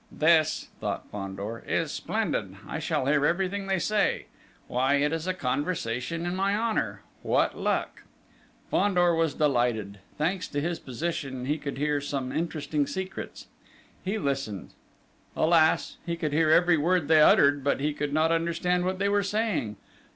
[0.11, 2.57] "This," thought Fandor, "is splendid!
[2.67, 4.25] I shall hear everything they say.
[4.67, 7.03] Why, it is a conversation in my honour!
[7.21, 8.01] What luck!"
[8.71, 13.45] Fandor was delighted: thanks to his position he would hear some interesting secrets.
[14.03, 14.71] He listened.
[15.37, 15.97] Alas!
[16.03, 19.21] He could hear every word they uttered, but he could not understand what they were
[19.21, 19.75] saying!